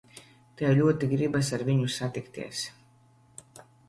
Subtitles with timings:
[0.59, 2.63] Tev ļoti gribas ar viņu satikties.